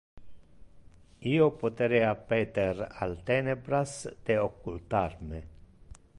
Io 1.31 1.49
poterea 1.63 2.09
peter 2.31 2.73
al 3.07 3.15
tenebras 3.31 3.95
de 4.31 4.43
occultar 4.49 5.09
me. 5.31 5.45